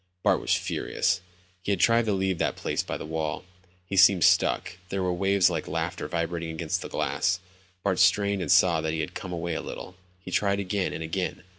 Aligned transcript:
Bart 0.23 0.41
was 0.41 0.55
furious. 0.55 1.21
He 1.61 1.75
tried 1.75 2.05
to 2.05 2.11
leave 2.11 2.39
the 2.39 2.51
place 2.53 2.81
by 2.81 2.97
the 2.97 3.05
wall. 3.05 3.43
He 3.85 3.95
seemed 3.95 4.23
stuck. 4.23 4.79
There 4.89 5.03
were 5.03 5.13
waves 5.13 5.47
like 5.51 5.67
laughter 5.67 6.07
vibrating 6.07 6.49
against 6.49 6.81
the 6.81 6.89
glass. 6.89 7.39
Bart 7.83 7.99
strained 7.99 8.41
and 8.41 8.51
saw 8.51 8.81
that 8.81 8.93
he 8.93 9.01
had 9.01 9.13
come 9.13 9.31
away 9.31 9.53
a 9.53 9.61
little. 9.61 9.93
He 10.19 10.31
tried 10.31 10.59
again 10.59 10.91
and 10.91 11.03
again. 11.03 11.43